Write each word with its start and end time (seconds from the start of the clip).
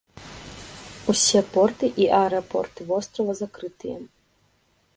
Усе 1.13 1.41
порты 1.57 1.87
і 2.03 2.07
аэрапорты 2.21 2.81
вострава 2.93 3.37
закрытыя. 3.41 3.97